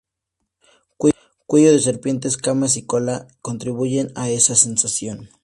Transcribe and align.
Cuello 1.45 1.71
de 1.73 1.77
serpiente, 1.77 2.27
escamas 2.27 2.75
y 2.75 2.87
cola 2.87 3.27
contribuyen 3.43 4.11
a 4.15 4.31
esa 4.31 4.55
sensación. 4.55 5.29